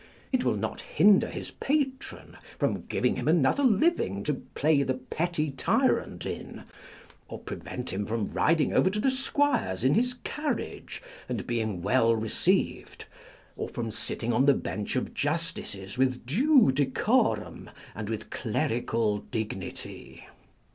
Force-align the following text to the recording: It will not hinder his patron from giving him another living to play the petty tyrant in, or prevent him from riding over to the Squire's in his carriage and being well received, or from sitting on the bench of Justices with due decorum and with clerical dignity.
It 0.31 0.43
will 0.43 0.57
not 0.57 0.81
hinder 0.81 1.27
his 1.27 1.51
patron 1.51 2.35
from 2.57 2.87
giving 2.87 3.17
him 3.17 3.27
another 3.27 3.63
living 3.63 4.23
to 4.23 4.33
play 4.33 4.81
the 4.81 4.95
petty 4.95 5.51
tyrant 5.51 6.25
in, 6.25 6.63
or 7.27 7.37
prevent 7.37 7.93
him 7.93 8.07
from 8.07 8.25
riding 8.25 8.73
over 8.73 8.89
to 8.89 8.99
the 8.99 9.11
Squire's 9.11 9.83
in 9.83 9.93
his 9.93 10.15
carriage 10.23 11.03
and 11.29 11.45
being 11.45 11.83
well 11.83 12.15
received, 12.15 13.05
or 13.55 13.69
from 13.69 13.91
sitting 13.91 14.33
on 14.33 14.47
the 14.47 14.55
bench 14.55 14.95
of 14.95 15.13
Justices 15.13 15.99
with 15.99 16.25
due 16.25 16.71
decorum 16.71 17.69
and 17.93 18.09
with 18.09 18.31
clerical 18.31 19.19
dignity. 19.19 20.25